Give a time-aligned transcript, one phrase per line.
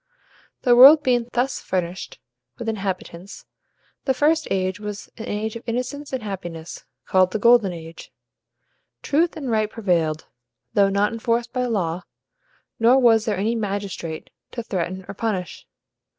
[0.63, 2.17] The world being thus furnished
[2.57, 3.45] with inhabitants,
[4.05, 8.11] the first age was an age of innocence and happiness, called the Golden Age.
[9.03, 10.25] Truth and right prevailed,
[10.73, 12.01] though not enforced by law,
[12.79, 15.67] nor was there any magistrate to threaten or punish.